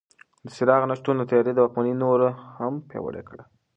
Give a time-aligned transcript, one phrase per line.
[0.45, 3.43] د څراغ نه شتون د تیارې واکمني نوره هم پیاوړې کړه.